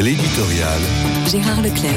[0.00, 0.80] L'éditorial.
[1.26, 1.92] Gérard Leclerc.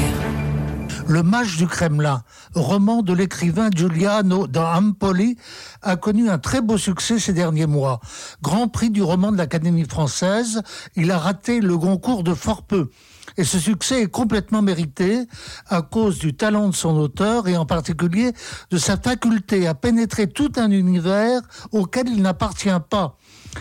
[1.06, 5.36] Le Mage du Kremlin, roman de l'écrivain Giuliano da Ampoli,
[5.82, 8.00] a connu un très beau succès ces derniers mois.
[8.42, 10.62] Grand prix du roman de l'Académie française,
[10.96, 12.90] il a raté le concours de fort peu.
[13.36, 15.20] Et ce succès est complètement mérité
[15.68, 18.32] à cause du talent de son auteur et en particulier
[18.72, 21.40] de sa faculté à pénétrer tout un univers
[21.70, 23.16] auquel il n'appartient pas.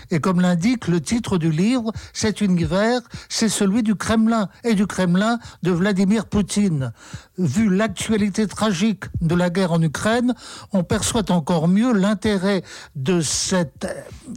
[0.10, 4.88] Et comme l'indique le titre du livre, cet univers, c'est celui du Kremlin et du
[4.88, 6.92] Kremlin de Vladimir Poutine.
[7.38, 10.34] Vu l'actualité tragique de la guerre en Ukraine,
[10.74, 12.64] on perçoit encore mieux l'intérêt
[12.96, 13.88] de cette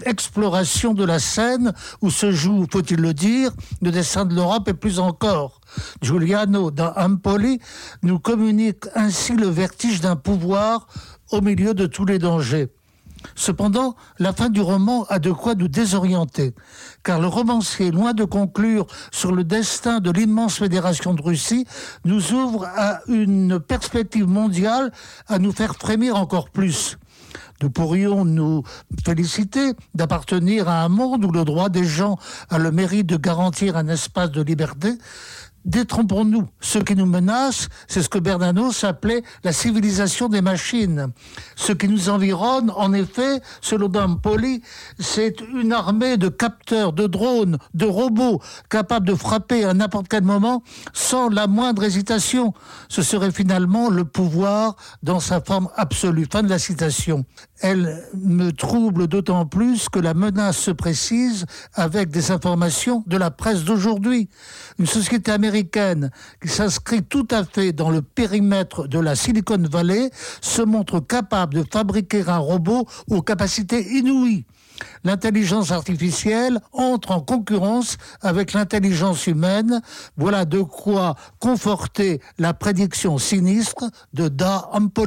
[0.06, 3.50] exploration de la scène où se joue, faut-il le dire,
[3.82, 5.60] le dessin de l'Europe et plus encore.
[6.02, 7.60] Giuliano da Ampoli
[8.02, 10.86] nous communique ainsi le vertige d'un pouvoir
[11.30, 12.70] au milieu de tous les dangers.
[13.34, 16.54] Cependant, la fin du roman a de quoi nous désorienter,
[17.02, 21.66] car le romancier, loin de conclure sur le destin de l'immense fédération de Russie,
[22.04, 24.92] nous ouvre à une perspective mondiale
[25.26, 26.98] à nous faire frémir encore plus.
[27.62, 28.62] Nous pourrions nous
[29.04, 32.18] féliciter d'appartenir à un monde où le droit des gens
[32.50, 34.92] a le mérite de garantir un espace de liberté,
[35.64, 36.46] détrompons-nous.
[36.60, 41.08] Ce qui nous menace, c'est ce que Bernanos appelait la civilisation des machines.
[41.56, 44.62] Ce qui nous environne, en effet, selon Poli,
[44.98, 50.24] c'est une armée de capteurs, de drones, de robots capables de frapper à n'importe quel
[50.24, 50.62] moment
[50.92, 52.52] sans la moindre hésitation.
[52.88, 56.26] Ce serait finalement le pouvoir dans sa forme absolue.
[56.30, 57.24] Fin de la citation.
[57.60, 63.30] Elle me trouble d'autant plus que la menace se précise avec des informations de la
[63.30, 64.28] presse d'aujourd'hui.
[64.78, 70.10] Une société américaine qui s'inscrit tout à fait dans le périmètre de la Silicon Valley
[70.40, 74.44] se montre capable de fabriquer un robot aux capacités inouïes.
[75.04, 79.80] L'intelligence artificielle entre en concurrence avec l'intelligence humaine.
[80.16, 85.02] Voilà de quoi conforter la prédiction sinistre de Da Ampoli.